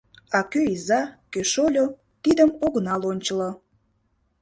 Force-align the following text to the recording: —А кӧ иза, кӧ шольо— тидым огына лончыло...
—А 0.37 0.39
кӧ 0.51 0.61
иза, 0.75 1.01
кӧ 1.31 1.41
шольо— 1.51 1.85
тидым 2.23 2.49
огына 2.65 2.95
лончыло... 3.03 3.49